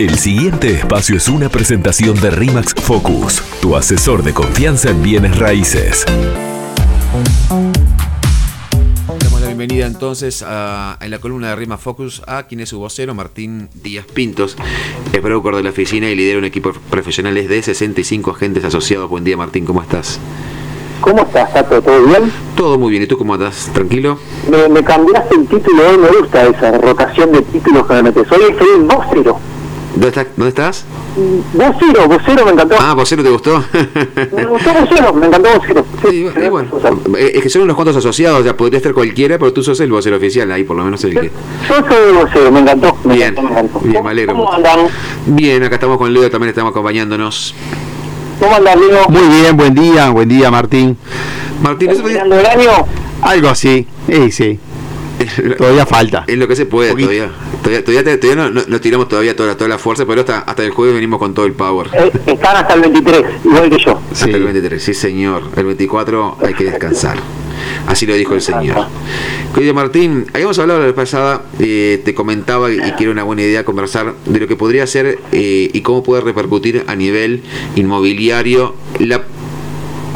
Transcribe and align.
El 0.00 0.16
siguiente 0.16 0.70
espacio 0.70 1.14
es 1.14 1.28
una 1.28 1.50
presentación 1.50 2.18
de 2.18 2.30
RIMAX 2.30 2.72
Focus, 2.72 3.42
tu 3.60 3.76
asesor 3.76 4.22
de 4.22 4.32
confianza 4.32 4.88
en 4.88 5.02
bienes 5.02 5.38
raíces. 5.38 6.06
Damos 9.06 9.40
la 9.42 9.46
bienvenida 9.46 9.84
entonces 9.84 10.42
a, 10.42 10.96
en 11.02 11.10
la 11.10 11.18
columna 11.18 11.50
de 11.50 11.56
RIMAX 11.56 11.82
Focus 11.82 12.22
a 12.26 12.44
quien 12.44 12.60
es 12.60 12.70
su 12.70 12.78
vocero, 12.78 13.14
Martín 13.14 13.68
Díaz 13.74 14.06
Pintos, 14.06 14.56
es 15.12 15.22
broker 15.22 15.56
de 15.56 15.64
la 15.64 15.68
oficina 15.68 16.08
y 16.08 16.14
lidera 16.14 16.38
un 16.38 16.46
equipo 16.46 16.72
profesional 16.88 17.34
de 17.34 17.62
65 17.62 18.30
agentes 18.30 18.64
asociados. 18.64 19.10
Buen 19.10 19.24
día 19.24 19.36
Martín, 19.36 19.66
¿cómo 19.66 19.82
estás? 19.82 20.18
¿Cómo 21.02 21.20
estás, 21.24 21.52
Tato? 21.52 21.82
¿Todo 21.82 22.02
bien? 22.06 22.32
Todo 22.56 22.78
muy 22.78 22.90
bien, 22.90 23.02
¿y 23.02 23.06
tú 23.06 23.18
cómo 23.18 23.34
estás? 23.34 23.68
¿Tranquilo? 23.74 24.18
Me, 24.50 24.66
me 24.66 24.82
cambiaste 24.82 25.34
el 25.34 25.46
título, 25.46 25.90
hoy 25.90 25.98
me 25.98 26.08
gusta 26.08 26.46
esa 26.46 26.72
rotación 26.78 27.32
de 27.32 27.42
títulos 27.42 27.86
que 27.86 27.92
me 27.92 28.04
metes. 28.04 28.32
Hoy 28.32 28.56
soy 28.58 28.68
un 28.78 28.88
vocero. 28.88 29.49
¿Dónde, 29.92 30.08
está, 30.08 30.26
¿Dónde 30.36 30.48
estás? 30.48 30.84
Vocero, 31.52 32.06
vocero 32.06 32.44
me 32.44 32.52
encantó. 32.52 32.76
Ah, 32.78 32.94
vocero, 32.94 33.24
¿te 33.24 33.30
gustó? 33.30 33.62
me 34.32 34.46
gustó 34.46 34.72
vocero, 34.72 35.12
me 35.12 35.26
encantó 35.26 35.48
vocero. 35.58 35.84
Sí, 36.08 36.28
sí 36.32 36.48
bueno, 36.48 36.70
eh, 37.18 37.32
es 37.34 37.42
que 37.42 37.50
son 37.50 37.62
unos 37.62 37.74
cuantos 37.74 37.96
asociados, 37.96 38.44
ya 38.44 38.56
podría 38.56 38.78
estar 38.78 38.94
cualquiera, 38.94 39.36
pero 39.38 39.52
tú 39.52 39.62
sos 39.64 39.80
el 39.80 39.90
vocero 39.90 40.16
oficial, 40.16 40.50
ahí 40.52 40.62
por 40.62 40.76
lo 40.76 40.84
menos 40.84 41.02
el 41.04 41.18
que... 41.18 41.30
Yo 41.68 41.76
soy 41.88 42.08
el 42.08 42.14
vocero, 42.14 42.52
me 42.52 42.60
encantó. 42.60 42.96
Me 43.04 43.16
bien, 43.16 43.30
encantó, 43.30 43.42
me 43.42 43.60
encantó. 43.60 43.80
bien, 43.80 44.04
me 44.04 44.10
alegro. 44.10 44.34
¿Cómo 44.34 44.52
andan? 44.52 44.78
Bien, 45.26 45.62
acá 45.64 45.74
estamos 45.74 45.98
con 45.98 46.12
Leo, 46.12 46.30
también 46.30 46.50
estamos 46.50 46.70
acompañándonos. 46.70 47.54
¿Cómo 48.38 48.54
andan, 48.54 48.80
Leo? 48.80 49.08
Muy 49.08 49.40
bien, 49.40 49.56
buen 49.56 49.74
día, 49.74 50.10
buen 50.10 50.28
día 50.28 50.50
Martín. 50.52 50.96
Martín, 51.62 51.90
eso 51.90 52.02
¿Terminando 52.02 52.38
el 52.38 52.46
año? 52.46 52.70
Algo 53.22 53.48
así, 53.48 53.86
sí, 54.06 54.30
sí, 54.30 54.58
todavía 55.58 55.86
falta. 55.86 56.24
es 56.26 56.38
lo 56.38 56.46
que 56.48 56.56
se 56.56 56.66
puede 56.66 56.90
Poquito. 56.90 57.08
todavía. 57.10 57.30
Todavía, 57.62 57.84
todavía, 57.84 58.04
te- 58.04 58.18
todavía 58.18 58.42
no, 58.44 58.50
no- 58.50 58.62
no 58.66 58.80
tiramos 58.80 59.08
todavía 59.08 59.36
toda 59.36 59.50
la, 59.50 59.56
toda 59.56 59.68
la 59.68 59.78
fuerza, 59.78 60.04
pero 60.06 60.20
hasta, 60.20 60.38
hasta 60.40 60.64
el 60.64 60.70
jueves 60.70 60.94
venimos 60.94 61.18
con 61.18 61.34
todo 61.34 61.46
el 61.46 61.52
power. 61.52 61.88
Eh, 61.92 62.10
están 62.26 62.56
hasta 62.56 62.74
el 62.74 62.80
23, 62.80 63.24
igual 63.44 63.70
que 63.70 63.78
yo. 63.78 64.00
Hasta 64.12 64.26
el 64.26 64.44
23, 64.44 64.82
sí 64.82 64.94
señor. 64.94 65.42
El 65.56 65.64
24 65.66 66.38
hay 66.42 66.54
que 66.54 66.64
descansar. 66.64 67.18
Así 67.86 68.06
lo 68.06 68.14
dijo 68.14 68.34
el 68.34 68.40
señor. 68.40 68.86
Querido 69.54 69.74
Martín, 69.74 70.26
habíamos 70.32 70.58
hablado 70.58 70.80
la 70.80 70.86
vez 70.86 70.94
pasada, 70.94 71.42
eh, 71.58 72.00
te 72.04 72.14
comentaba 72.14 72.70
y 72.70 72.78
que 72.96 73.02
era 73.04 73.12
una 73.12 73.22
buena 73.24 73.42
idea 73.42 73.64
conversar 73.64 74.14
de 74.24 74.40
lo 74.40 74.46
que 74.48 74.56
podría 74.56 74.86
ser 74.86 75.18
eh, 75.32 75.70
y 75.72 75.80
cómo 75.82 76.02
puede 76.02 76.22
repercutir 76.22 76.84
a 76.86 76.94
nivel 76.96 77.42
inmobiliario 77.76 78.74
la 78.98 79.22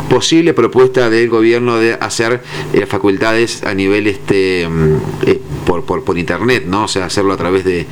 posible 0.09 0.53
propuesta 0.55 1.11
del 1.11 1.29
gobierno 1.29 1.79
de 1.79 1.95
hacer 1.95 2.43
eh, 2.73 2.87
facultades 2.87 3.63
a 3.65 3.75
nivel 3.75 4.07
este 4.07 4.69
mm, 4.69 4.97
eh, 5.27 5.41
por, 5.67 5.85
por, 5.85 6.05
por 6.05 6.19
internet, 6.19 6.65
¿no? 6.67 6.85
O 6.85 6.89
sea, 6.89 7.07
hacerlo 7.07 7.33
a 7.33 7.37
través 7.37 7.65
de, 7.65 7.87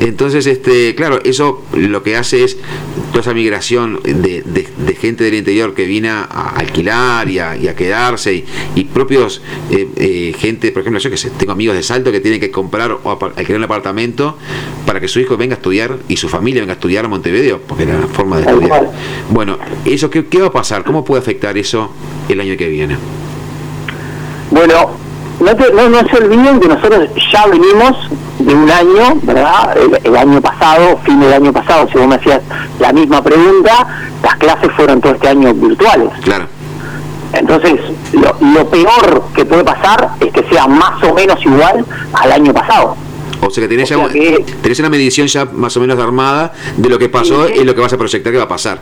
entonces, 0.00 0.46
este, 0.46 0.94
claro, 0.94 1.18
eso 1.24 1.62
lo 1.74 2.02
que 2.02 2.16
hace 2.16 2.44
es 2.44 2.56
toda 3.10 3.20
esa 3.22 3.34
migración 3.34 4.00
de, 4.04 4.42
de- 4.42 4.68
de 4.76 4.94
gente 4.94 5.24
del 5.24 5.34
interior 5.34 5.74
que 5.74 5.86
viene 5.86 6.08
a 6.08 6.22
alquilar 6.56 7.28
y 7.28 7.38
a, 7.38 7.56
y 7.56 7.68
a 7.68 7.74
quedarse 7.74 8.34
y, 8.34 8.44
y 8.76 8.84
propios 8.84 9.42
eh, 9.70 9.88
eh, 9.96 10.34
gente, 10.38 10.70
por 10.72 10.82
ejemplo, 10.82 11.00
yo 11.00 11.10
que 11.10 11.16
sé, 11.16 11.30
tengo 11.30 11.52
amigos 11.52 11.74
de 11.76 11.82
Salto 11.82 12.12
que 12.12 12.20
tienen 12.20 12.40
que 12.40 12.50
comprar 12.50 12.92
o 13.02 13.10
alquilar 13.36 13.58
un 13.58 13.64
apartamento 13.64 14.36
para 14.86 15.00
que 15.00 15.08
su 15.08 15.18
hijo 15.20 15.36
venga 15.36 15.54
a 15.54 15.58
estudiar 15.58 15.98
y 16.08 16.16
su 16.16 16.28
familia 16.28 16.62
venga 16.62 16.74
a 16.74 16.76
estudiar 16.76 17.04
a 17.04 17.08
Montevideo, 17.08 17.60
porque 17.66 17.82
era 17.84 17.98
la 17.98 18.06
forma 18.06 18.38
de 18.38 18.44
estudiar. 18.50 18.90
Bueno, 19.30 19.58
eso 19.84 20.10
¿qué, 20.10 20.26
qué 20.26 20.38
va 20.38 20.46
a 20.48 20.52
pasar? 20.52 20.84
¿Cómo 20.84 21.04
puede 21.04 21.20
afectar 21.20 21.49
eso 21.58 21.90
el 22.28 22.40
año 22.40 22.56
que 22.56 22.68
viene? 22.68 22.96
Bueno, 24.50 24.90
no, 25.40 25.56
te- 25.56 25.72
no, 25.72 25.88
no 25.88 26.00
se 26.08 26.16
olviden 26.24 26.60
que 26.60 26.68
nosotros 26.68 27.08
ya 27.32 27.46
venimos 27.46 27.96
de 28.38 28.54
un 28.54 28.70
año, 28.70 29.18
¿verdad? 29.22 29.76
El, 29.76 30.00
el 30.04 30.16
año 30.16 30.40
pasado, 30.40 30.98
fin 31.04 31.20
del 31.20 31.32
año 31.32 31.52
pasado, 31.52 31.88
si 31.90 31.98
vos 31.98 32.06
me 32.08 32.16
hacías 32.16 32.40
la 32.78 32.92
misma 32.92 33.22
pregunta, 33.22 33.86
las 34.22 34.34
clases 34.36 34.70
fueron 34.76 35.00
todo 35.00 35.12
este 35.14 35.28
año 35.28 35.52
virtuales. 35.54 36.08
Claro. 36.22 36.46
Entonces, 37.32 37.74
lo, 38.12 38.36
lo 38.54 38.68
peor 38.68 39.24
que 39.34 39.44
puede 39.44 39.62
pasar 39.62 40.10
es 40.18 40.32
que 40.32 40.42
sea 40.50 40.66
más 40.66 41.02
o 41.04 41.14
menos 41.14 41.38
igual 41.44 41.84
al 42.14 42.32
año 42.32 42.52
pasado. 42.52 42.96
O 43.42 43.48
sea 43.50 43.62
que 43.62 43.68
tenés, 43.68 43.90
O 43.92 43.94
sea 43.94 44.06
ya, 44.06 44.12
que- 44.12 44.44
tenés 44.62 44.78
una 44.80 44.90
medición 44.90 45.26
ya 45.28 45.44
más 45.44 45.76
o 45.76 45.80
menos 45.80 45.98
armada 45.98 46.52
de 46.76 46.88
lo 46.88 46.98
que 46.98 47.08
pasó 47.08 47.46
Sí, 47.46 47.52
sí. 47.54 47.60
y 47.60 47.64
lo 47.64 47.74
que 47.74 47.80
vas 47.80 47.92
a 47.92 47.96
proyectar 47.98 48.32
que 48.32 48.38
va 48.38 48.44
a 48.44 48.48
pasar. 48.48 48.80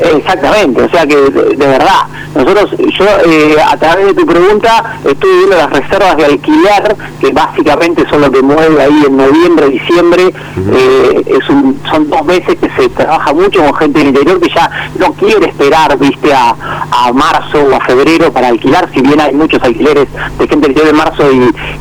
Exactamente, 0.00 0.82
o 0.82 0.88
sea 0.90 1.06
que 1.06 1.16
de, 1.16 1.30
de 1.56 1.66
verdad, 1.66 2.02
nosotros, 2.34 2.70
yo 2.98 3.04
eh, 3.26 3.56
a 3.60 3.76
través 3.76 4.06
de 4.06 4.14
tu 4.14 4.26
pregunta 4.26 4.98
estuve 5.04 5.36
viendo 5.38 5.56
las 5.56 5.70
reservas 5.70 6.16
de 6.16 6.24
alquiler, 6.24 6.96
que 7.20 7.32
básicamente 7.32 8.08
son 8.08 8.20
lo 8.20 8.30
que 8.30 8.40
mueve 8.42 8.80
ahí 8.82 9.02
en 9.06 9.16
noviembre, 9.16 9.68
diciembre, 9.68 10.32
eh, 10.72 11.22
es 11.26 11.48
un- 11.50 11.80
son 11.90 12.08
dos 12.08 12.24
meses 12.24 12.56
que 12.60 12.70
se 12.80 12.88
trabaja 12.90 13.32
mucho 13.32 13.60
con 13.64 13.74
gente 13.74 13.98
del 13.98 14.08
interior 14.08 14.40
que 14.40 14.50
ya 14.54 14.70
no 14.98 15.12
quiere 15.14 15.46
esperar, 15.48 15.98
viste, 15.98 16.32
a, 16.32 16.54
a 16.90 17.12
marzo 17.12 17.58
o 17.70 17.74
a 17.74 17.80
febrero 17.80 18.32
para 18.32 18.48
alquilar, 18.48 18.88
si 18.94 19.00
bien 19.00 19.20
hay 19.20 19.34
muchos 19.34 19.60
alquileres 19.62 20.06
de 20.38 20.46
gente 20.48 20.68
del 20.68 20.70
interior 20.76 20.86
de 20.86 20.92
marzo 20.92 21.30
y, 21.32 21.38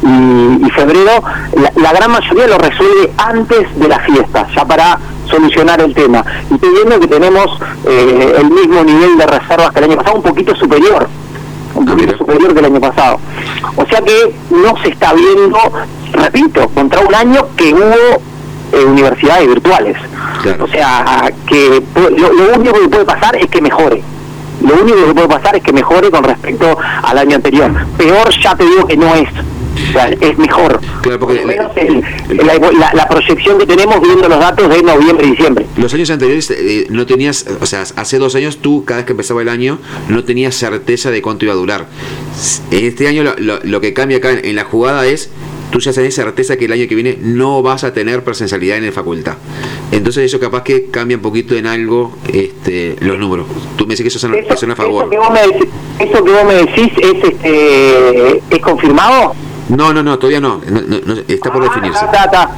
y- 0.07 0.65
y 0.65 0.69
febrero, 0.71 1.21
la, 1.55 1.71
la 1.75 1.93
gran 1.93 2.11
mayoría 2.11 2.47
lo 2.47 2.57
resuelve 2.57 3.11
antes 3.17 3.79
de 3.79 3.87
la 3.87 3.99
fiesta, 3.99 4.47
ya 4.55 4.65
para 4.65 4.97
solucionar 5.27 5.81
el 5.81 5.93
tema. 5.93 6.23
Y 6.49 6.55
estoy 6.55 6.69
viendo 6.71 6.99
que 6.99 7.07
tenemos 7.07 7.59
eh, 7.85 8.35
el 8.39 8.49
mismo 8.49 8.83
nivel 8.83 9.17
de 9.17 9.25
reservas 9.25 9.71
que 9.71 9.79
el 9.79 9.85
año 9.85 9.97
pasado, 9.97 10.17
un 10.17 10.23
poquito 10.23 10.55
superior, 10.55 11.07
un 11.75 11.85
poquito 11.85 12.17
superior 12.17 12.53
que 12.53 12.59
el 12.59 12.65
año 12.65 12.79
pasado. 12.79 13.19
O 13.75 13.85
sea 13.85 14.01
que 14.01 14.35
no 14.49 14.75
se 14.81 14.89
está 14.89 15.13
viendo, 15.13 15.57
repito, 16.13 16.69
contra 16.69 17.01
un 17.01 17.13
año 17.13 17.47
que 17.55 17.73
hubo 17.73 18.21
eh, 18.73 18.85
universidades 18.85 19.47
virtuales. 19.47 19.97
Claro. 20.41 20.65
O 20.65 20.67
sea, 20.67 21.31
que 21.45 21.83
lo, 21.95 22.33
lo 22.33 22.55
único 22.55 22.79
que 22.79 22.87
puede 22.89 23.05
pasar 23.05 23.35
es 23.35 23.47
que 23.47 23.61
mejore. 23.61 24.03
Lo 24.61 24.73
único 24.81 25.05
que 25.05 25.13
puede 25.13 25.27
pasar 25.27 25.55
es 25.55 25.63
que 25.63 25.71
mejore 25.71 26.09
con 26.09 26.23
respecto 26.23 26.77
al 27.03 27.17
año 27.17 27.35
anterior. 27.35 27.71
Peor 27.97 28.29
ya 28.41 28.55
te 28.55 28.63
digo 28.63 28.85
que 28.87 28.97
no 28.97 29.13
es. 29.15 29.29
O 29.89 29.91
sea, 29.93 30.07
es 30.09 30.37
mejor. 30.37 30.79
Claro, 31.01 31.19
porque- 31.19 31.39
Por 31.39 31.41
lo 31.41 31.47
menos 31.47 31.71
el- 31.77 32.45
la, 32.45 32.53
la- 32.71 32.93
la 32.93 33.07
proyección 33.07 33.57
que 33.57 33.65
tenemos 33.65 34.01
viendo 34.01 34.27
los 34.27 34.39
datos 34.39 34.69
de 34.69 34.83
noviembre 34.83 35.27
y 35.27 35.31
diciembre. 35.31 35.65
Los 35.77 35.93
años 35.93 36.09
anteriores 36.09 36.49
eh, 36.51 36.87
no 36.89 37.05
tenías, 37.05 37.45
o 37.61 37.65
sea, 37.65 37.81
hace 37.95 38.17
dos 38.17 38.35
años 38.35 38.57
tú, 38.61 38.83
cada 38.85 38.97
vez 38.99 39.05
que 39.05 39.13
empezaba 39.13 39.41
el 39.41 39.49
año, 39.49 39.79
no 40.09 40.23
tenías 40.23 40.55
certeza 40.55 41.11
de 41.11 41.21
cuánto 41.21 41.45
iba 41.45 41.53
a 41.53 41.57
durar. 41.57 41.85
S- 42.35 42.61
Este 42.71 43.07
año 43.07 43.23
lo, 43.23 43.35
lo- 43.37 43.59
lo 43.63 43.81
que 43.81 43.93
cambia 43.93 44.17
acá 44.17 44.31
en, 44.31 44.45
en 44.45 44.55
la 44.55 44.63
jugada 44.65 45.05
es, 45.05 45.29
tú 45.71 45.79
ya 45.79 45.91
tenés 45.91 46.15
certeza 46.15 46.57
que 46.57 46.65
el 46.65 46.71
año 46.71 46.87
que 46.87 46.95
viene 46.95 47.17
no 47.21 47.61
vas 47.61 47.83
a 47.83 47.93
tener 47.93 48.23
presencialidad 48.23 48.77
en 48.77 48.85
la 48.85 48.91
facultad. 48.91 49.35
Entonces 49.91 50.23
eso 50.25 50.39
capaz 50.39 50.63
que 50.63 50.85
cambia 50.91 51.17
un 51.17 51.23
poquito 51.23 51.55
en 51.55 51.67
algo 51.67 52.17
este, 52.33 52.95
los 52.99 53.17
números. 53.19 53.45
Tú 53.77 53.85
me 53.85 53.91
dices 53.93 54.03
que 54.03 54.07
eso 54.09 54.17
es 54.17 54.23
una, 54.25 54.35
Eso, 54.37 54.53
eso 54.53 54.55
es 54.55 54.63
a 54.63 54.73
eso 54.73 54.75
favor. 54.75 55.09
que 55.09 55.17
vos 55.17 55.29
me 55.31 55.39
eso 55.99 56.23
que 56.23 56.31
vos 56.31 56.45
me 56.45 56.53
decís 56.55 56.91
es, 57.01 57.23
este, 57.33 58.41
¿es 58.49 58.59
confirmado? 58.61 59.33
No, 59.69 59.93
no, 59.93 60.01
no, 60.01 60.17
todavía 60.17 60.39
no. 60.39 60.61
no, 60.65 60.81
no 60.81 61.13
está 61.27 61.51
por 61.51 61.63
ah, 61.63 61.65
definirse. 61.65 62.05
Ta, 62.11 62.29
ta, 62.29 62.49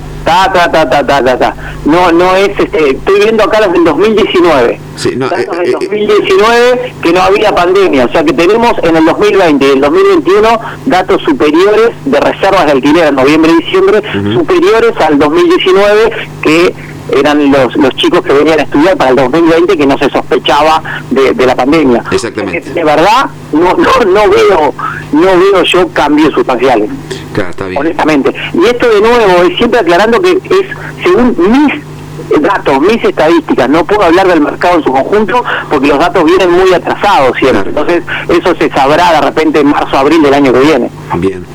ta, 0.90 1.56
no, 1.86 2.12
no 2.12 2.36
es. 2.36 2.50
Este, 2.59 2.92
estoy 2.92 3.20
viendo 3.20 3.44
acá 3.44 3.62
los 3.62 3.74
del 3.74 3.84
2019. 3.84 4.80
Sí, 4.96 5.14
no, 5.16 5.28
eh, 5.28 5.48
del 5.64 5.72
2019 5.72 6.58
eh, 6.58 6.72
eh 6.74 6.94
que 7.02 7.14
no 7.14 7.22
había 7.22 7.53
pandemia. 7.53 8.06
O 8.06 8.09
sea 8.09 8.24
que 8.24 8.34
tenemos 8.34 8.74
en 8.84 8.96
el 8.96 9.06
2020 9.06 9.66
y 9.66 9.72
el 9.72 9.81
2021 9.81 10.59
datos 10.86 11.22
superiores 11.24 11.92
de 12.06 12.19
reservas 12.19 12.66
de 12.66 12.72
alquiler 12.74 13.08
en 13.08 13.16
noviembre 13.16 13.52
y 13.53 13.64
diciembre, 13.64 14.00
uh 14.00 14.18
-huh. 14.18 14.34
superiores 14.40 14.96
al 15.00 15.18
2019 15.18 16.12
que 16.42 16.75
eran 17.12 17.52
los, 17.52 17.75
los 17.75 17.96
chicos 17.96 18.22
que 18.22 18.34
venían 18.34 18.59
a 18.59 18.64
estudiar 18.64 18.97
para 18.97 19.12
el 19.12 19.16
2020 19.18 19.78
que 19.78 19.86
no 19.88 19.97
se 19.97 20.09
sospechaba 20.09 20.81
de, 21.09 21.34
de 21.34 21.46
la 21.46 21.56
pandemia. 21.56 22.03
Exactamente. 22.12 22.70
De 22.74 22.84
verdad, 22.84 23.25
no, 23.52 23.74
no, 23.74 24.06
no 24.06 24.30
veo 24.30 24.74
no 25.12 25.22
veo 25.40 25.64
yo 25.64 25.88
cambios 25.90 26.34
sustanciales 26.34 26.90
Claro, 27.34 27.50
está 27.50 27.66
bien. 27.66 27.80
honestamente. 27.80 28.34
Y 28.53 28.66
esto 28.66 28.88
de 28.90 29.02
nuevo, 29.02 29.44
es 29.44 29.58
siempre 29.58 29.80
aclarando 29.80 30.19
que 30.22 30.31
es 30.31 31.03
según 31.03 31.36
mis 31.38 32.42
datos, 32.42 32.80
mis 32.81 33.04
estadísticas, 33.04 33.68
no 33.69 33.84
puedo 33.86 34.04
hablar 34.04 34.28
del 34.28 34.42
mercado 34.42 34.75
en 34.78 34.84
su 34.84 34.92
conjunto 34.92 35.44
porque 35.69 35.88
los 35.88 35.98
datos 36.00 36.24
vienen 36.25 36.51
muy 36.51 36.72
atrasados 36.74 37.36
siempre. 37.38 37.72
Claro. 37.72 37.89
Entonces, 37.89 38.04
eso 38.30 38.56
se 38.56 38.69
sabrá 38.69 39.13
de 39.13 39.22
repente 39.22 39.60
en 39.62 39.68
marzo, 39.68 39.98
abril 39.98 40.22
del 40.22 40.34
año 40.34 40.54
que 40.54 40.60
viene. 40.60 40.89
Bien. 41.18 41.45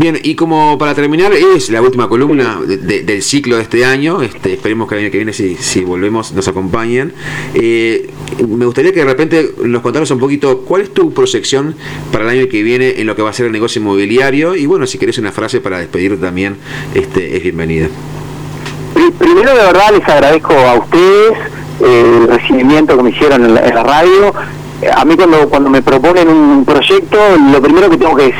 Bien, 0.00 0.18
y 0.22 0.34
como 0.34 0.78
para 0.78 0.94
terminar, 0.94 1.30
es 1.34 1.68
la 1.68 1.82
última 1.82 2.08
columna 2.08 2.58
de- 2.66 2.78
de- 2.78 3.02
del 3.02 3.20
ciclo 3.22 3.56
de 3.56 3.62
este 3.64 3.84
año. 3.84 4.22
Este, 4.22 4.54
esperemos 4.54 4.88
que 4.88 4.94
el 4.94 5.02
año 5.02 5.10
que 5.10 5.18
viene, 5.18 5.34
si, 5.34 5.56
si 5.56 5.84
volvemos, 5.84 6.32
nos 6.32 6.48
acompañen. 6.48 7.12
Eh, 7.52 8.08
me 8.48 8.64
gustaría 8.64 8.92
que 8.94 9.00
de 9.00 9.04
repente 9.04 9.50
nos 9.62 9.82
contaras 9.82 10.10
un 10.10 10.18
poquito 10.18 10.60
cuál 10.62 10.80
es 10.80 10.94
tu 10.94 11.12
proyección 11.12 11.74
para 12.10 12.24
el 12.24 12.30
año 12.40 12.48
que 12.48 12.62
viene 12.62 12.94
en 12.98 13.06
lo 13.06 13.14
que 13.14 13.20
va 13.20 13.28
a 13.28 13.32
ser 13.34 13.44
el 13.44 13.52
negocio 13.52 13.82
inmobiliario. 13.82 14.56
Y 14.56 14.64
bueno, 14.64 14.86
si 14.86 14.96
querés 14.96 15.18
una 15.18 15.32
frase 15.32 15.60
para 15.60 15.78
despedir 15.80 16.18
también, 16.18 16.56
este, 16.94 17.36
es 17.36 17.42
bienvenida. 17.42 17.88
Pri- 18.94 19.10
Primero, 19.18 19.50
de 19.50 19.64
verdad, 19.64 19.92
les 19.94 20.08
agradezco 20.08 20.54
a 20.54 20.78
ustedes 20.78 21.32
eh, 21.84 22.16
el 22.22 22.28
recibimiento 22.38 22.96
que 22.96 23.02
me 23.02 23.10
hicieron 23.10 23.44
en 23.44 23.54
la 23.54 23.82
radio 23.82 24.32
a 24.88 25.04
mí 25.04 25.14
cuando 25.14 25.48
cuando 25.48 25.68
me 25.68 25.82
proponen 25.82 26.28
un 26.28 26.64
proyecto, 26.64 27.18
lo 27.52 27.60
primero 27.60 27.90
que 27.90 27.98
tengo 27.98 28.16
que, 28.16 28.32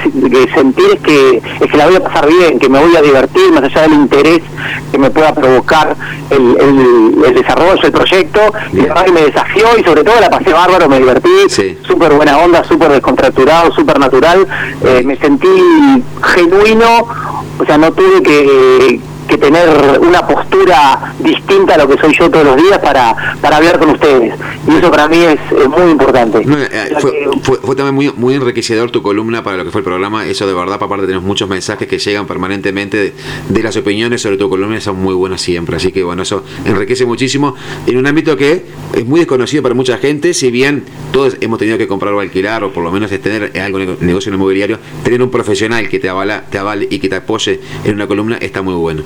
sentir 0.54 0.86
es 0.94 1.00
que 1.00 1.42
es 1.60 1.70
que 1.70 1.76
la 1.76 1.86
voy 1.86 1.96
a 1.96 2.02
pasar 2.02 2.26
bien, 2.26 2.58
que 2.58 2.68
me 2.68 2.78
voy 2.78 2.96
a 2.96 3.02
divertir, 3.02 3.52
más 3.52 3.64
allá 3.64 3.82
del 3.82 3.92
interés 3.92 4.40
que 4.90 4.98
me 4.98 5.10
pueda 5.10 5.34
provocar 5.34 5.94
el, 6.30 6.56
el, 7.24 7.34
desarrollo 7.34 7.80
del 7.82 7.92
proyecto. 7.92 8.40
Y 8.72 9.12
me 9.12 9.22
desafió 9.22 9.66
y 9.78 9.84
sobre 9.84 10.02
todo 10.02 10.20
la 10.20 10.30
pasé 10.30 10.52
bárbaro, 10.52 10.88
me 10.88 10.98
divertí, 10.98 11.28
súper 11.86 12.12
buena 12.14 12.38
onda, 12.38 12.64
súper 12.64 12.90
descontracturado, 12.92 13.72
súper 13.72 13.98
natural. 13.98 14.46
Eh, 14.84 15.02
me 15.04 15.16
sentí 15.16 15.48
genuino, 16.22 17.06
o 17.58 17.64
sea, 17.66 17.76
no 17.76 17.92
tuve 17.92 18.22
que 18.22 19.00
que 19.30 19.38
tener 19.38 20.00
una 20.00 20.26
postura 20.26 21.14
distinta 21.20 21.74
a 21.74 21.78
lo 21.78 21.88
que 21.88 21.96
soy 21.98 22.12
yo 22.18 22.28
todos 22.28 22.44
los 22.44 22.56
días 22.56 22.78
para, 22.78 23.36
para 23.40 23.58
hablar 23.58 23.78
con 23.78 23.90
ustedes. 23.90 24.34
Y 24.66 24.76
eso 24.76 24.90
para 24.90 25.08
mí 25.08 25.18
es, 25.18 25.38
muy 25.68 25.90
importante. 25.90 26.42
Eh, 26.44 26.94
fue, 27.42 27.58
fue, 27.58 27.76
también 27.76 27.94
muy, 27.94 28.12
muy 28.16 28.34
enriquecedor 28.34 28.90
tu 28.90 29.02
columna 29.02 29.42
para 29.42 29.58
lo 29.58 29.64
que 29.64 29.70
fue 29.70 29.80
el 29.80 29.84
programa. 29.84 30.26
Eso 30.26 30.46
de 30.46 30.52
verdad, 30.52 30.78
aparte 30.80 31.06
tenemos 31.06 31.24
muchos 31.24 31.48
mensajes 31.48 31.86
que 31.86 31.98
llegan 31.98 32.26
permanentemente 32.26 33.14
de, 33.48 33.62
las 33.62 33.76
opiniones 33.76 34.22
sobre 34.22 34.36
tu 34.36 34.48
columna, 34.48 34.80
son 34.80 35.00
muy 35.00 35.14
buenas 35.14 35.40
siempre. 35.40 35.76
Así 35.76 35.92
que 35.92 36.02
bueno, 36.02 36.22
eso 36.22 36.42
enriquece 36.64 37.06
muchísimo 37.06 37.54
en 37.86 37.96
un 37.96 38.06
ámbito 38.06 38.36
que 38.36 38.64
es 38.94 39.06
muy 39.06 39.20
desconocido 39.20 39.62
para 39.62 39.74
mucha 39.74 39.98
gente, 39.98 40.34
si 40.34 40.50
bien 40.50 40.84
todos 41.12 41.36
hemos 41.40 41.58
tenido 41.58 41.78
que 41.78 41.86
comprar 41.86 42.14
o 42.14 42.20
alquilar, 42.20 42.64
o 42.64 42.72
por 42.72 42.82
lo 42.82 42.90
menos 42.90 43.10
tener 43.10 43.52
algo 43.60 43.78
en 43.78 43.96
negocio 44.00 44.32
inmobiliario, 44.32 44.78
tener 45.04 45.22
un 45.22 45.30
profesional 45.30 45.88
que 45.88 46.00
te 46.00 46.08
avala, 46.08 46.44
te 46.50 46.58
avale 46.58 46.88
y 46.90 46.98
que 46.98 47.08
te 47.08 47.16
apoye 47.16 47.60
en 47.84 47.94
una 47.94 48.06
columna 48.06 48.38
está 48.40 48.62
muy 48.62 48.74
bueno. 48.74 49.02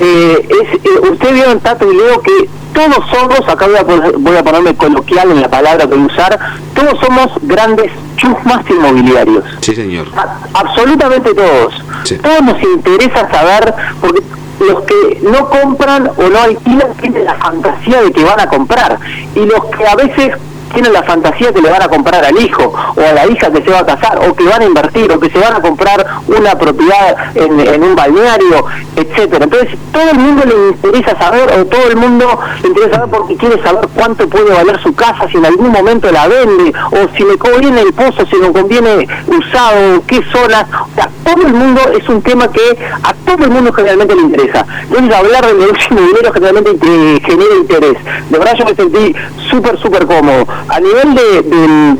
Eh, 0.00 0.48
es, 0.48 0.74
eh, 0.74 1.10
usted 1.10 1.34
vio 1.34 1.50
en 1.50 1.60
Tato 1.60 1.90
y 1.90 1.96
Leo 1.96 2.20
que 2.20 2.48
todos 2.72 3.04
somos, 3.10 3.40
acá 3.48 3.66
voy 3.66 3.76
a, 3.76 3.82
voy 4.18 4.36
a 4.36 4.42
ponerme 4.42 4.74
coloquial 4.74 5.30
en 5.30 5.40
la 5.42 5.48
palabra 5.48 5.86
que 5.86 5.94
voy 5.94 6.04
a 6.04 6.06
usar, 6.06 6.38
todos 6.74 6.98
somos 7.00 7.30
grandes 7.42 7.90
chusmas 8.16 8.68
inmobiliarios. 8.70 9.44
Sí, 9.60 9.74
señor. 9.74 10.06
absolutamente 10.54 11.34
todos. 11.34 11.74
Todos 12.22 12.42
nos 12.42 12.62
interesa 12.62 13.30
saber, 13.30 13.74
porque 14.00 14.22
los 14.60 14.82
que 14.82 15.20
no 15.22 15.48
compran 15.48 16.10
o 16.16 16.28
no 16.28 16.38
alquilan 16.38 16.94
tienen 17.00 17.24
la 17.24 17.34
fantasía 17.34 18.02
de 18.02 18.12
que 18.12 18.24
van 18.24 18.40
a 18.40 18.48
comprar. 18.48 18.98
Y 19.34 19.40
los 19.40 19.64
que 19.66 19.86
a 19.86 19.96
veces 19.96 20.36
tienen 20.72 20.92
la 20.92 21.02
fantasía 21.02 21.52
que 21.52 21.60
le 21.60 21.70
van 21.70 21.82
a 21.82 21.88
comprar 21.88 22.24
al 22.24 22.36
hijo 22.38 22.72
o 22.96 23.00
a 23.00 23.12
la 23.12 23.26
hija 23.26 23.50
que 23.50 23.62
se 23.62 23.70
va 23.70 23.80
a 23.80 23.86
casar 23.86 24.18
o 24.28 24.34
que 24.34 24.44
van 24.44 24.62
a 24.62 24.64
invertir 24.64 25.10
o 25.12 25.20
que 25.20 25.30
se 25.30 25.38
van 25.38 25.54
a 25.54 25.60
comprar 25.60 26.04
una 26.26 26.54
propiedad 26.56 27.16
en, 27.34 27.82
un 27.82 27.94
balneario, 27.94 28.66
etcétera. 28.96 29.44
Entonces, 29.44 29.78
todo 29.92 30.10
el 30.10 30.18
mundo 30.18 30.42
le 30.46 30.68
interesa 30.68 31.18
saber 31.18 31.60
o 31.60 31.66
todo 31.66 31.88
el 31.88 31.96
mundo 31.96 32.38
le 32.62 32.68
interesa 32.68 32.96
saber 32.96 33.10
porque 33.10 33.36
quiere 33.36 33.62
saber 33.62 33.88
cuánto 33.94 34.28
puede 34.28 34.52
valer 34.52 34.80
su 34.82 34.94
casa, 34.94 35.26
si 35.28 35.36
en 35.36 35.46
algún 35.46 35.70
momento 35.70 36.10
la 36.10 36.28
vende 36.28 36.72
o 36.90 37.16
si 37.16 37.24
le 37.24 37.36
conviene 37.38 37.80
el 37.80 37.92
pozo, 37.92 38.26
si 38.26 38.36
le 38.36 38.52
conviene 38.52 39.06
usado, 39.26 40.02
qué 40.06 40.22
zonas. 40.32 40.66
O 40.70 40.94
sea, 40.94 41.08
todo 41.24 41.46
el 41.46 41.54
mundo 41.54 41.80
es 41.98 42.08
un 42.08 42.22
tema 42.22 42.48
que 42.48 42.78
a 43.02 43.14
todo 43.24 43.44
el 43.44 43.50
mundo 43.50 43.72
generalmente 43.72 44.14
le 44.14 44.22
interesa. 44.22 44.66
Entonces, 44.82 45.14
hablar 45.14 45.46
de 45.46 45.54
negocio 45.54 45.86
inmobiliario 45.90 46.32
generalmente 46.32 46.70
eh, 46.82 47.20
genera 47.24 47.54
interés. 47.56 47.96
De 48.30 48.38
verdad 48.38 48.54
yo 48.58 48.64
me 48.64 48.74
sentí 48.74 49.14
súper, 49.50 49.78
súper 49.78 50.06
cómodo. 50.06 50.46
A 50.68 50.80
nivel 50.80 51.14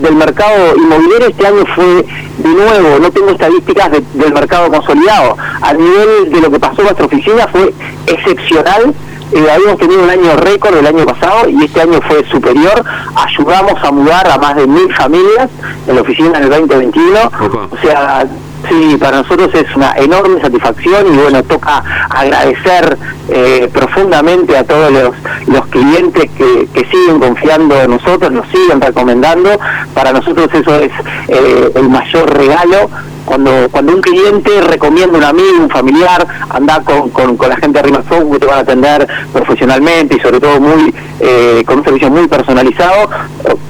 del, 0.01 0.15
mercado 0.15 0.77
inmobiliario 0.77 1.29
este 1.29 1.47
año 1.47 1.65
fue 1.75 2.05
de 2.39 2.49
nuevo, 2.49 2.99
no 3.01 3.11
tengo 3.11 3.31
estadísticas 3.31 3.91
del 3.91 4.33
mercado 4.33 4.71
consolidado. 4.71 5.37
A 5.61 5.73
nivel 5.73 6.31
de 6.31 6.41
lo 6.41 6.51
que 6.51 6.59
pasó 6.59 6.81
en 6.81 6.85
nuestra 6.85 7.07
oficina 7.07 7.47
fue 7.49 7.73
excepcional. 8.07 8.95
Eh, 9.33 9.51
habíamos 9.51 9.79
tenido 9.79 10.03
un 10.03 10.11
año 10.11 10.37
récord 10.37 10.77
el 10.77 10.87
año 10.87 11.07
pasado 11.07 11.49
y 11.49 11.65
este 11.65 11.81
año 11.81 12.01
fue 12.03 12.25
superior. 12.31 12.85
Ayudamos 13.15 13.83
a 13.83 13.91
mudar 13.91 14.31
a 14.31 14.39
más 14.39 14.57
de 14.57 14.67
mil 14.67 14.93
familias 14.95 15.49
en 15.87 15.95
la 15.95 16.03
oficina 16.03 16.39
en 16.39 16.45
el 16.45 16.51
2021. 16.51 17.31
O 17.71 17.77
sea, 17.83 18.27
Sí, 18.69 18.97
para 18.99 19.19
nosotros 19.19 19.51
es 19.55 19.75
una 19.75 19.93
enorme 19.97 20.41
satisfacción 20.41 21.13
y 21.13 21.17
bueno, 21.17 21.43
toca 21.43 21.83
agradecer 22.09 22.97
eh, 23.29 23.69
profundamente 23.73 24.57
a 24.57 24.65
todos 24.65 24.93
los, 24.93 25.17
los 25.47 25.67
clientes 25.67 26.31
que, 26.37 26.69
que, 26.73 26.85
siguen 26.87 27.21
confiando 27.21 27.81
en 27.81 27.91
nosotros, 27.91 28.31
nos 28.31 28.47
siguen 28.49 28.81
recomendando. 28.81 29.59
Para 29.95 30.13
nosotros 30.13 30.49
eso 30.53 30.77
es 30.81 30.93
eh, 31.29 31.73
el 31.75 31.89
mayor 31.89 32.33
regalo 32.37 32.91
cuando 33.25 33.69
cuando 33.71 33.95
un 33.95 34.01
cliente 34.01 34.61
recomienda 34.63 35.19
un 35.19 35.25
amigo, 35.25 35.61
un 35.61 35.71
familiar, 35.71 36.27
anda 36.51 36.83
con, 36.83 37.11
con, 37.11 37.37
la 37.49 37.57
gente 37.57 37.79
de 37.79 37.83
Rimax 37.83 38.07
que 38.09 38.39
te 38.39 38.47
van 38.47 38.59
a 38.59 38.61
atender 38.61 39.09
profesionalmente 39.33 40.17
y 40.17 40.21
sobre 40.21 40.41
todo 40.41 40.61
muy 40.61 40.95
eh, 41.21 41.63
con 41.67 41.79
un 41.79 41.85
servicio 41.85 42.11
muy 42.11 42.29
personalizado. 42.29 43.09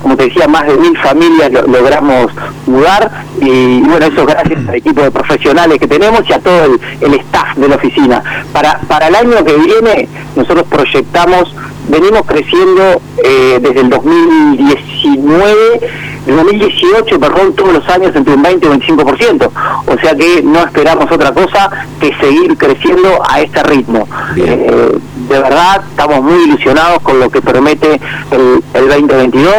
Como 0.02 0.16
te 0.16 0.24
decía, 0.24 0.48
más 0.48 0.66
de 0.66 0.76
mil 0.76 0.96
familias 0.98 1.52
logramos 1.52 2.32
mudar 2.66 3.10
y, 3.40 3.80
bueno, 3.82 4.06
eso 4.06 4.26
gracias 4.26 4.68
al 4.68 4.74
equipo 4.74 5.02
de 5.02 5.10
profesionales 5.10 5.78
que 5.78 5.86
tenemos 5.86 6.22
y 6.28 6.32
a 6.32 6.38
todo 6.40 6.64
el, 6.64 6.80
el 7.00 7.14
staff 7.20 7.56
de 7.56 7.68
la 7.68 7.76
oficina. 7.76 8.22
Para, 8.52 8.80
para 8.80 9.08
el 9.08 9.14
año 9.14 9.44
que 9.44 9.56
viene 9.56 10.08
nosotros 10.34 10.66
proyectamos 10.68 11.54
venimos 11.92 12.22
creciendo 12.26 13.02
eh, 13.22 13.58
desde 13.60 13.80
el 13.80 13.90
2019, 13.90 15.80
el 16.26 16.36
2018, 16.36 17.20
perdón, 17.20 17.52
todos 17.54 17.74
los 17.74 17.88
años 17.90 18.16
entre 18.16 18.34
un 18.34 18.42
20 18.42 18.66
y 18.66 18.70
un 18.70 18.80
25%. 18.80 19.50
O 19.86 19.98
sea 20.00 20.16
que 20.16 20.42
no 20.42 20.60
esperamos 20.60 21.12
otra 21.12 21.32
cosa 21.32 21.68
que 22.00 22.14
seguir 22.18 22.56
creciendo 22.56 23.22
a 23.28 23.42
este 23.42 23.62
ritmo. 23.64 24.08
Eh, 24.36 24.98
de 25.32 25.40
verdad, 25.40 25.82
estamos 25.88 26.22
muy 26.22 26.44
ilusionados 26.44 27.00
con 27.02 27.18
lo 27.18 27.30
que 27.30 27.40
promete 27.40 27.98
el, 28.30 28.62
2022, 28.88 29.54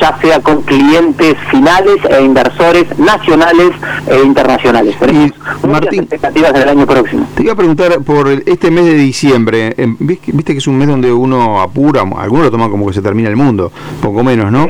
ya 0.00 0.18
sea 0.22 0.40
con 0.40 0.62
clientes 0.62 1.36
finales 1.50 1.96
e 2.08 2.22
inversores 2.22 2.98
nacionales 2.98 3.72
e 4.06 4.22
internacionales. 4.24 4.96
Tenemos 4.98 5.32
Martín, 5.68 6.00
expectativas 6.00 6.54
del 6.54 6.68
año 6.68 6.86
próximo. 6.86 7.28
Te 7.34 7.42
iba 7.42 7.52
a 7.52 7.56
preguntar 7.56 8.00
por 8.00 8.28
este 8.28 8.70
mes 8.70 8.86
de 8.86 8.94
diciembre, 8.94 9.74
em, 9.76 9.96
viste 9.98 10.52
que 10.52 10.58
es 10.58 10.66
un 10.66 10.78
mes 10.78 10.88
donde 10.88 11.12
uno 11.12 11.60
apura, 11.60 12.00
algunos 12.00 12.46
lo 12.46 12.50
toman 12.50 12.70
como 12.70 12.86
que 12.86 12.94
se 12.94 13.02
termina 13.02 13.28
el 13.28 13.36
mundo, 13.36 13.70
poco 14.00 14.24
menos, 14.24 14.50
¿no? 14.50 14.68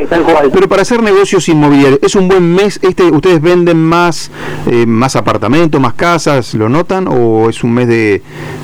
Pero 0.53 0.69
para 0.69 0.83
hacer 0.83 1.01
negocios 1.01 1.49
inmobiliarios, 1.49 2.01
¿es 2.03 2.17
un 2.17 2.27
buen 2.27 2.55
mes? 2.55 2.81
este 2.83 3.05
¿Ustedes 3.05 3.41
venden 3.41 3.79
más, 3.85 4.33
eh, 4.67 4.85
más 4.87 5.15
apartamentos, 5.15 5.81
más 5.81 5.95
casas, 5.95 6.55
lo 6.55 6.69
notan? 6.69 7.07
¿O 7.07 7.49
es 7.49 7.63
un 7.63 7.75
mes 7.75 7.87
de, 7.87 8.23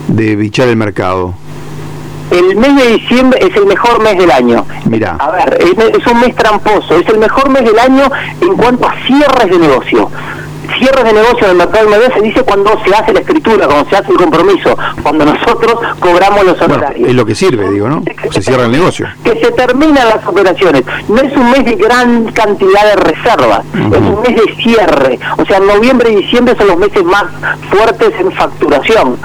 de 0.08 0.34
bichar 0.34 0.66
el 0.66 0.76
mercado? 0.76 1.34
El 2.30 2.56
mes 2.56 2.76
de 2.76 2.88
diciembre 2.94 3.38
es 3.42 3.54
el 3.56 3.66
mejor 3.66 4.02
mes 4.02 4.18
del 4.18 4.30
año. 4.30 4.64
Mira. 4.84 5.16
A 5.18 5.30
ver, 5.30 5.58
es 5.60 6.06
un 6.06 6.20
mes 6.20 6.34
tramposo, 6.34 6.96
es 6.96 7.08
el 7.08 7.18
mejor 7.18 7.48
mes 7.50 7.64
del 7.64 7.78
año 7.78 8.10
en 8.40 8.56
cuanto 8.56 8.88
a 8.88 8.94
cierres 9.06 9.50
de 9.50 9.58
negocio 9.58 10.10
cierres 10.78 11.04
de 11.04 11.12
negocio 11.12 11.44
en 11.44 11.50
el 11.52 11.56
mercado 11.56 11.86
inmobiliario 11.86 12.16
se 12.16 12.22
dice 12.22 12.42
cuando 12.42 12.70
se 12.84 12.94
hace 12.94 13.12
la 13.12 13.20
escritura, 13.20 13.66
cuando 13.66 13.88
se 13.88 13.96
hace 13.96 14.12
el 14.12 14.18
compromiso, 14.18 14.76
cuando 15.02 15.24
nosotros 15.24 15.74
cobramos 16.00 16.44
los 16.44 16.60
honorarios. 16.60 17.08
es 17.08 17.14
lo 17.14 17.24
que 17.24 17.34
sirve, 17.34 17.70
digo, 17.70 17.88
¿no? 17.88 18.02
Se 18.30 18.42
cierra 18.42 18.64
el 18.64 18.72
negocio. 18.72 19.06
Que 19.24 19.38
se 19.40 19.52
terminan 19.52 20.08
las 20.08 20.26
operaciones. 20.26 20.82
No 21.08 21.16
es 21.16 21.36
un 21.36 21.50
mes 21.50 21.64
de 21.64 21.74
gran 21.74 22.26
cantidad 22.32 22.84
de 22.84 22.96
reservas, 22.96 23.64
es 23.74 24.00
un 24.00 24.22
mes 24.22 24.36
de 24.36 24.62
cierre. 24.62 25.18
O 25.38 25.44
sea, 25.44 25.60
noviembre 25.60 26.10
y 26.12 26.16
diciembre 26.16 26.54
son 26.56 26.68
los 26.68 26.78
meses 26.78 27.04
más 27.04 27.24
fuertes 27.70 28.12
en 28.18 28.32
facturación 28.32 29.16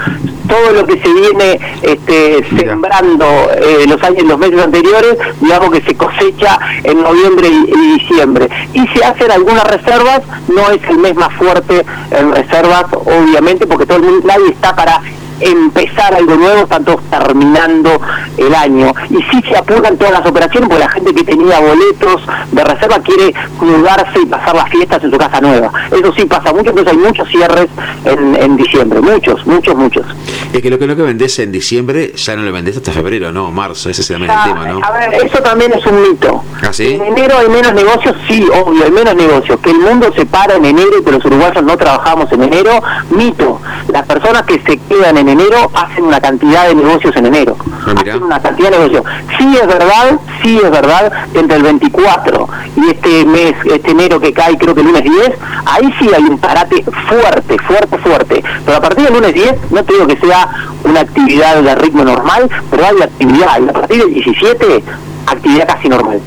todo 0.51 0.73
lo 0.73 0.85
que 0.85 1.01
se 1.01 1.13
viene 1.13 1.59
este, 1.81 2.43
sembrando 2.57 3.25
eh, 3.55 3.85
los 3.87 4.03
años, 4.03 4.23
los 4.23 4.37
meses 4.37 4.61
anteriores, 4.61 5.17
digamos 5.39 5.71
que 5.71 5.81
se 5.81 5.95
cosecha 5.95 6.59
en 6.83 7.01
noviembre 7.01 7.47
y, 7.47 7.99
diciembre. 7.99 8.49
Y 8.73 8.85
se 8.89 9.03
hacen 9.03 9.31
algunas 9.31 9.63
reservas, 9.63 10.21
no 10.49 10.69
es 10.71 10.83
el 10.89 10.97
mes 10.97 11.15
más 11.15 11.33
fuerte 11.35 11.85
en 12.11 12.35
reservas, 12.35 12.85
obviamente, 12.91 13.65
porque 13.65 13.85
todo 13.85 13.97
el 13.97 14.03
mundo, 14.03 14.27
nadie 14.27 14.49
está 14.49 14.75
para 14.75 15.01
empezar 15.41 16.13
algo 16.13 16.35
nuevo, 16.35 16.63
están 16.63 16.85
todos 16.85 17.01
terminando 17.09 17.99
el 18.37 18.53
año. 18.53 18.93
Y 19.09 19.17
sí 19.31 19.41
se 19.49 19.57
apuran 19.57 19.97
todas 19.97 20.13
las 20.13 20.25
operaciones 20.25 20.69
porque 20.69 20.83
la 20.83 20.89
gente 20.89 21.13
que 21.13 21.23
tenía 21.23 21.59
boletos 21.59 22.21
de 22.51 22.63
reserva 22.63 22.99
quiere 22.99 23.33
mudarse 23.59 24.19
y 24.21 24.25
pasar 24.25 24.55
las 24.55 24.69
fiestas 24.69 25.03
en 25.03 25.11
su 25.11 25.17
casa 25.17 25.41
nueva. 25.41 25.71
Eso 25.91 26.13
sí 26.13 26.25
pasa 26.25 26.53
mucho, 26.53 26.69
entonces 26.69 26.93
hay 26.93 26.99
muchos 26.99 27.27
cierres 27.29 27.67
en, 28.05 28.35
en 28.35 28.57
diciembre, 28.57 29.01
muchos, 29.01 29.45
muchos, 29.45 29.75
muchos. 29.75 30.05
Es 30.53 30.61
que 30.61 30.69
lo 30.69 30.77
que 30.77 30.87
no 30.87 30.95
que 30.95 31.03
vendés 31.03 31.39
en 31.39 31.51
diciembre 31.51 32.13
ya 32.15 32.35
no 32.35 32.43
lo 32.43 32.51
vendés 32.51 32.77
hasta 32.77 32.91
febrero, 32.91 33.31
¿no? 33.31 33.51
Marzo, 33.51 33.89
ese 33.89 34.01
es 34.01 34.09
el 34.11 34.19
tema, 34.21 34.65
¿no? 34.67 34.83
A 34.83 34.91
ver, 34.91 35.13
eso 35.25 35.39
también 35.39 35.71
es 35.73 35.85
un 35.85 36.01
mito. 36.01 36.43
¿Ah, 36.61 36.73
sí? 36.73 36.93
En 36.95 37.01
enero 37.03 37.37
hay 37.37 37.47
menos 37.47 37.73
negocios, 37.73 38.15
sí, 38.27 38.45
obvio, 38.53 38.83
hay 38.83 38.91
menos 38.91 39.15
negocios. 39.15 39.59
Que 39.61 39.71
el 39.71 39.79
mundo 39.79 40.11
se 40.15 40.25
para 40.25 40.55
en 40.55 40.65
enero 40.65 40.99
y 40.99 41.03
que 41.03 41.11
los 41.11 41.23
uruguayos 41.23 41.63
no 41.63 41.77
trabajamos 41.77 42.31
en 42.31 42.43
enero, 42.43 42.81
mito. 43.11 43.61
Las 43.87 44.05
personas 44.05 44.43
que 44.43 44.61
se 44.61 44.77
quedan 44.77 45.17
en 45.17 45.29
enero 45.31 45.69
hacen 45.73 46.03
una 46.03 46.19
cantidad 46.19 46.67
de 46.67 46.75
negocios 46.75 47.15
en 47.15 47.25
enero. 47.27 47.55
Ah, 47.85 47.93
hacen 47.99 48.23
una 48.23 48.41
cantidad 48.41 48.71
de 48.71 48.77
negocios. 48.77 49.03
Sí 49.37 49.55
es 49.55 49.67
verdad, 49.67 50.19
sí 50.43 50.59
es 50.63 50.71
verdad, 50.71 51.11
entre 51.33 51.57
el 51.57 51.63
24 51.63 52.49
y 52.77 52.89
este 52.89 53.25
mes, 53.25 53.53
este 53.65 53.91
enero 53.91 54.19
que 54.19 54.33
cae 54.33 54.57
creo 54.57 54.73
que 54.73 54.81
el 54.81 54.87
lunes 54.87 55.03
10, 55.03 55.31
ahí 55.65 55.93
sí 55.99 56.09
hay 56.13 56.23
un 56.23 56.37
parate 56.37 56.83
fuerte, 57.07 57.57
fuerte, 57.59 57.97
fuerte. 57.97 58.43
Pero 58.65 58.77
a 58.77 58.81
partir 58.81 59.05
del 59.05 59.13
lunes 59.13 59.33
10, 59.33 59.71
no 59.71 59.83
te 59.83 59.93
digo 59.93 60.07
que 60.07 60.17
sea 60.17 60.49
una 60.83 61.01
actividad 61.01 61.61
de 61.61 61.75
ritmo 61.75 62.03
normal, 62.03 62.49
pero 62.69 62.85
hay 62.85 63.01
actividad. 63.01 63.59
Y 63.61 63.69
a 63.69 63.73
partir 63.73 64.03
del 64.03 64.13
17, 64.13 64.83
actividad 65.27 65.67
casi 65.67 65.89
normal. 65.89 66.21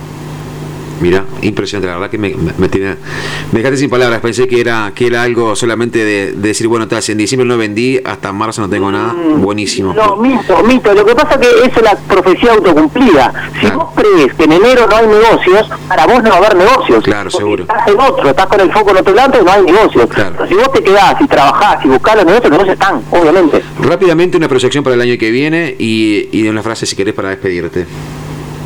Mira, 1.00 1.24
impresionante, 1.42 1.88
la 1.88 1.94
verdad 1.94 2.10
que 2.10 2.18
me, 2.18 2.34
me, 2.58 2.68
tiene. 2.68 2.96
Me 3.52 3.58
dejaste 3.58 3.78
sin 3.78 3.90
palabras, 3.90 4.20
pensé 4.20 4.46
que 4.46 4.60
era, 4.60 4.92
que 4.94 5.06
era 5.06 5.22
algo 5.22 5.56
solamente 5.56 6.04
de, 6.04 6.32
decir, 6.32 6.68
bueno, 6.68 6.86
tal, 6.88 7.02
en 7.06 7.18
diciembre 7.18 7.46
no 7.46 7.58
vendí, 7.58 8.00
hasta 8.04 8.32
marzo 8.32 8.62
no 8.62 8.68
tengo 8.68 8.90
nada. 8.90 9.12
Mm, 9.12 9.42
Buenísimo. 9.42 9.92
No, 9.92 10.16
mito, 10.16 10.62
mito. 10.62 10.94
Lo 10.94 11.04
que 11.04 11.14
pasa 11.14 11.38
que 11.38 11.48
eso 11.48 11.76
es 11.76 11.82
la 11.82 11.96
profecía 11.96 12.52
autocumplida. 12.52 13.50
Si 13.60 13.66
vos 13.70 13.88
crees 13.94 14.34
que 14.34 14.44
en 14.44 14.52
enero 14.52 14.86
no 14.88 14.96
hay 14.96 15.06
negocios, 15.06 15.68
para 15.88 16.06
vos 16.06 16.22
no 16.22 16.30
va 16.30 16.36
a 16.36 16.38
haber 16.38 16.56
negocios. 16.56 17.04
Claro, 17.04 17.30
seguro. 17.30 17.64
Estás 17.64 17.88
en 17.88 18.00
otro, 18.00 18.30
estás 18.30 18.46
con 18.46 18.60
el 18.60 18.72
foco 18.72 18.90
en 18.90 18.96
otro 18.98 19.14
lado, 19.14 19.42
no 19.42 19.50
hay 19.50 19.62
negocios. 19.62 20.06
Claro. 20.08 20.46
si 20.46 20.54
vos 20.54 20.72
te 20.72 20.82
quedás 20.82 21.20
y 21.20 21.26
trabajás 21.26 21.84
y 21.84 21.88
buscás 21.88 22.16
los 22.16 22.24
negocios, 22.26 22.50
los 22.50 22.58
negocios 22.60 22.74
están, 22.74 23.02
obviamente. 23.10 23.62
Rápidamente 23.80 24.36
una 24.36 24.48
proyección 24.48 24.84
para 24.84 24.94
el 24.94 25.00
año 25.00 25.18
que 25.18 25.30
viene 25.30 25.74
y, 25.78 26.28
y 26.32 26.48
una 26.48 26.62
frase 26.62 26.86
si 26.86 26.94
querés 26.96 27.14
para 27.14 27.30
despedirte. 27.30 27.86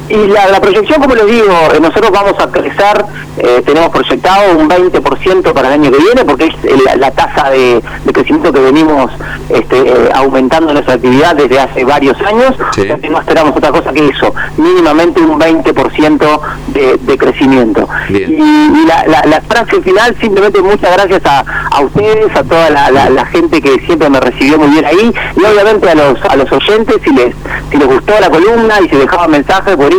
Y 0.08 0.26
la, 0.28 0.60
proyección, 0.60 1.02
como 1.02 1.14
les 1.14 1.26
digo, 1.26 1.52
eh, 1.74 1.80
nosotros 1.80 2.10
vamos 2.10 2.34
a 2.38 2.50
crecer, 2.50 3.04
eh, 3.36 3.62
tenemos 3.64 3.90
proyectado 3.90 4.56
un 4.56 4.68
20% 4.68 5.52
para 5.52 5.68
el 5.68 5.74
año 5.74 5.90
que 5.90 5.98
viene, 5.98 6.24
porque 6.24 6.46
es 6.46 6.96
la, 6.96 7.10
tasa 7.10 7.50
de, 7.50 7.82
crecimiento 8.12 8.52
que 8.52 8.60
venimos 8.60 9.12
este, 9.50 9.78
eh, 9.80 10.10
aumentando 10.14 10.72
nuestra 10.72 10.94
actividad 10.94 11.36
desde 11.36 11.60
hace 11.60 11.84
varios 11.84 12.18
años, 12.22 12.54
no 13.10 13.20
esperamos 13.20 13.54
otra 13.56 13.70
cosa 13.70 13.92
que 13.92 14.06
eso, 14.06 14.34
mínimamente 14.56 15.20
un 15.20 15.38
20% 15.38 16.40
de, 16.68 16.96
de 16.96 17.18
crecimiento. 17.18 17.86
Y, 18.08 18.86
la, 18.86 19.42
frase 19.46 19.80
final, 19.82 20.16
simplemente 20.20 20.60
muchas 20.62 20.92
gracias 20.94 21.22
a, 21.24 21.80
ustedes, 21.80 22.34
a 22.34 22.42
toda 22.44 22.70
la, 22.70 23.26
gente 23.26 23.60
que 23.60 23.78
siempre 23.84 24.08
me 24.08 24.20
recibió 24.20 24.58
muy 24.58 24.68
bien 24.68 24.86
ahí, 24.86 25.12
y 25.36 25.44
obviamente 25.44 25.90
a 25.90 25.94
los, 25.94 26.24
a 26.24 26.36
los 26.36 26.50
oyentes, 26.50 26.96
si 27.04 27.12
les, 27.12 27.34
si 27.70 27.76
les 27.76 27.86
gustó 27.86 28.14
la 28.18 28.30
columna 28.30 28.80
y 28.80 28.88
se 28.88 28.96
dejaban 28.96 29.30
mensajes, 29.30 29.76
por 29.76 29.97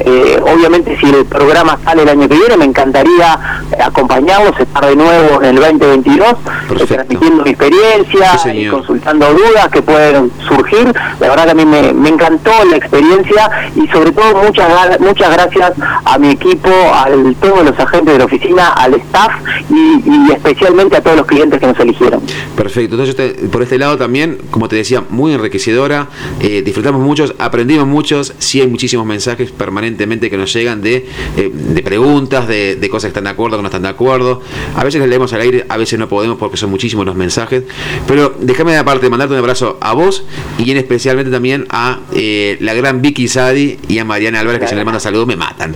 eh, 0.00 0.40
obviamente 0.42 0.96
si 0.98 1.06
el 1.06 1.24
programa 1.26 1.78
sale 1.84 2.02
el 2.02 2.08
año 2.08 2.28
que 2.28 2.36
viene, 2.36 2.56
me 2.56 2.64
encantaría 2.64 3.61
acompañarlos, 3.80 4.58
estar 4.58 4.86
de 4.86 4.96
nuevo 4.96 5.42
en 5.42 5.56
el 5.56 5.56
2022, 5.56 6.28
eh, 6.28 6.86
transmitiendo 6.86 7.44
mi 7.44 7.50
experiencia, 7.50 8.52
y 8.52 8.68
consultando 8.68 9.32
dudas 9.32 9.68
que 9.68 9.82
pueden 9.82 10.30
surgir. 10.46 10.92
La 11.20 11.28
verdad 11.28 11.44
que 11.44 11.50
a 11.50 11.54
mí 11.54 11.64
me, 11.64 12.08
encantó 12.08 12.50
la 12.70 12.76
experiencia 12.76 13.50
y 13.74 13.86
sobre 13.88 14.12
todo 14.12 14.42
muchas 14.42 15.00
muchas 15.00 15.32
gracias 15.32 15.72
a 16.04 16.18
mi 16.18 16.30
equipo, 16.30 16.70
a 16.70 17.08
todos 17.40 17.64
los 17.64 17.78
agentes 17.78 18.12
de 18.12 18.18
la 18.18 18.24
oficina, 18.24 18.68
al 18.68 18.94
staff 18.94 19.32
y, 19.70 20.32
especialmente 20.32 20.96
a 20.96 21.02
todos 21.02 21.16
los 21.18 21.26
clientes 21.26 21.58
que 21.58 21.66
nos 21.66 21.78
eligieron. 21.78 22.22
Perfecto, 22.56 22.96
entonces 22.96 23.48
por 23.48 23.62
este 23.62 23.78
lado 23.78 23.96
también, 23.96 24.38
como 24.50 24.68
te 24.68 24.76
decía, 24.76 25.02
muy 25.08 25.32
enriquecedora, 25.32 26.08
eh, 26.40 26.62
disfrutamos 26.62 27.00
muchos, 27.00 27.34
aprendimos 27.38 27.86
muchos, 27.86 28.34
sí 28.38 28.60
hay 28.60 28.66
muchísimos 28.66 29.06
mensajes 29.06 29.50
permanentemente 29.50 30.30
que 30.30 30.36
nos 30.36 30.52
llegan 30.52 30.82
de, 30.82 31.08
eh, 31.36 31.50
de 31.52 31.82
preguntas, 31.82 32.46
de, 32.48 32.76
de, 32.76 32.88
cosas 32.88 33.04
que 33.04 33.08
están 33.08 33.24
de 33.24 33.30
acuerdo, 33.30 33.61
no 33.62 33.68
están 33.68 33.82
de 33.82 33.88
acuerdo. 33.88 34.42
A 34.76 34.84
veces 34.84 35.00
les 35.00 35.08
leemos 35.08 35.32
al 35.32 35.40
aire, 35.40 35.64
a 35.68 35.76
veces 35.76 35.98
no 35.98 36.08
podemos 36.08 36.38
porque 36.38 36.56
son 36.56 36.70
muchísimos 36.70 37.06
los 37.06 37.14
mensajes. 37.14 37.64
Pero 38.06 38.34
déjame 38.40 38.72
de 38.72 38.78
aparte 38.78 39.08
mandarte 39.08 39.34
un 39.34 39.38
abrazo 39.38 39.78
a 39.80 39.92
vos 39.94 40.24
y 40.58 40.70
en 40.70 40.76
especialmente 40.76 41.30
también 41.30 41.66
a 41.70 42.00
eh, 42.14 42.56
la 42.60 42.74
gran 42.74 43.02
Vicky 43.02 43.28
Sadi 43.28 43.78
y 43.88 43.98
a 43.98 44.04
Mariana 44.04 44.40
Álvarez, 44.40 44.60
que 44.60 44.68
si 44.68 44.74
les 44.74 44.84
mando 44.84 45.00
saludos 45.00 45.26
me 45.26 45.36
matan. 45.36 45.74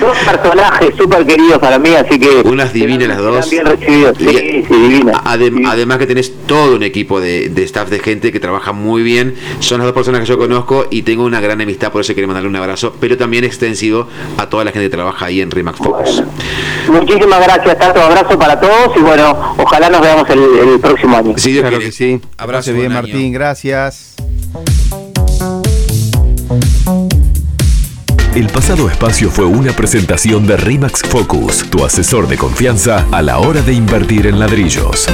dos 0.00 0.16
personajes 0.18 0.94
súper 0.96 1.26
queridos 1.26 1.58
para 1.58 1.78
mí, 1.78 1.90
así 1.90 2.18
que... 2.18 2.42
Unas 2.44 2.72
divinas 2.72 3.08
las 3.08 3.18
dos. 3.18 3.50
Bien 3.50 3.66
recibidos, 3.66 4.16
sí, 4.18 4.64
sí, 4.68 5.02
Además 5.24 5.98
que 5.98 6.06
tenés 6.06 6.32
todo 6.46 6.76
un 6.76 6.82
equipo 6.82 7.20
de, 7.20 7.48
de 7.48 7.62
staff 7.64 7.90
de 7.90 8.00
gente 8.00 8.32
que 8.32 8.40
trabaja 8.40 8.72
muy 8.72 9.02
bien. 9.02 9.34
Son 9.60 9.78
las 9.78 9.86
dos 9.86 9.94
personas 9.94 10.20
que 10.20 10.26
yo 10.26 10.38
conozco 10.38 10.86
y 10.90 11.02
tengo 11.02 11.24
una 11.24 11.40
gran 11.40 11.60
amistad, 11.60 11.92
por 11.92 12.00
eso 12.02 12.14
quiero 12.14 12.28
mandarle 12.28 12.48
un 12.48 12.56
abrazo, 12.56 12.94
pero 13.00 13.16
también 13.16 13.44
extensivo 13.44 14.08
a 14.36 14.48
toda 14.48 14.64
la 14.64 14.72
gente 14.72 14.86
que 14.86 14.96
trabaja 14.96 15.26
ahí 15.26 15.40
en 15.40 15.50
Remax 15.60 15.78
Focus. 15.78 16.22
muchísimas 16.88 17.42
gracias, 17.42 17.78
tanto 17.78 18.00
abrazo 18.00 18.38
para 18.38 18.58
todos 18.58 18.96
y 18.96 19.00
bueno, 19.00 19.54
ojalá 19.58 19.90
nos 19.90 20.00
veamos 20.00 20.28
el, 20.30 20.80
próximo 20.80 21.16
año. 21.16 21.34
Sí, 21.36 21.58
claro 21.60 21.78
que 21.78 21.92
sí. 21.92 22.18
Abrazo 22.38 22.72
bien, 22.72 22.92
Martín, 22.92 23.32
gracias. 23.32 24.14
El 28.34 28.46
pasado 28.46 28.88
espacio 28.88 29.30
fue 29.30 29.44
una 29.44 29.72
presentación 29.72 30.46
de 30.46 30.56
Remax 30.56 31.02
Focus, 31.02 31.68
tu 31.68 31.84
asesor 31.84 32.26
de 32.26 32.38
confianza 32.38 33.04
a 33.12 33.20
la 33.20 33.38
hora 33.38 33.60
de 33.60 33.74
invertir 33.74 34.26
en 34.26 34.38
ladrillos. 34.38 35.08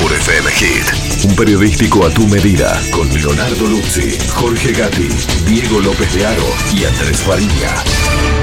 Por 0.00 0.12
FM 0.12 0.50
Hit. 0.50 1.24
Un 1.24 1.36
periodístico 1.36 2.04
a 2.04 2.10
tu 2.10 2.26
medida, 2.26 2.78
con 2.90 3.08
Leonardo 3.14 3.68
Luzzi, 3.68 4.18
Jorge 4.34 4.72
Gatti, 4.72 5.08
Diego 5.46 5.78
López 5.78 6.12
de 6.14 6.26
Aro 6.26 6.42
y 6.74 6.84
Andrés 6.84 7.18
Faría. 7.18 8.41